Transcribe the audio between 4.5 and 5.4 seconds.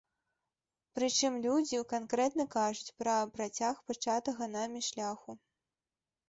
намі шляху.